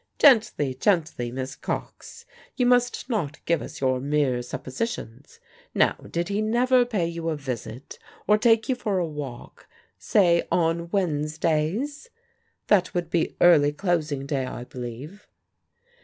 [0.17, 2.25] "Gently, gently, Miss Cox!
[2.55, 5.39] You must not give us your mere suppositions.
[5.75, 9.67] Now, did he never pay you a visit, or take you for a walk,
[9.99, 12.09] say on Wednesdays?
[12.65, 15.27] That would be early closing day, I believe."